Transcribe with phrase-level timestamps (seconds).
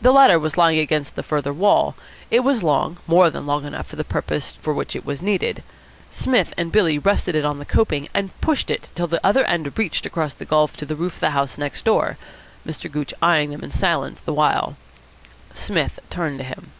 [0.00, 1.96] The ladder was lying against the farther wall.
[2.30, 5.64] It was long, more than long enough for the purpose for which it was needed.
[6.08, 9.76] Psmith and Billy rested it on the coping, and pushed it till the other end
[9.76, 12.16] reached across the gulf to the roof of the house next door,
[12.64, 12.88] Mr.
[12.88, 14.76] Gooch eyeing them in silence the while.
[15.52, 16.70] Psmith turned to him.